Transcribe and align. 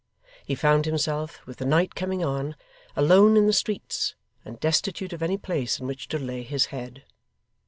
He 0.43 0.55
found 0.55 0.87
himself, 0.87 1.45
with 1.45 1.57
the 1.57 1.65
night 1.67 1.93
coming 1.93 2.23
on, 2.25 2.55
alone 2.95 3.37
in 3.37 3.45
the 3.45 3.53
streets; 3.53 4.15
and 4.43 4.59
destitute 4.59 5.13
of 5.13 5.21
any 5.21 5.37
place 5.37 5.79
in 5.79 5.85
which 5.85 6.07
to 6.07 6.17
lay 6.17 6.41
his 6.41 6.65
head. 6.73 7.03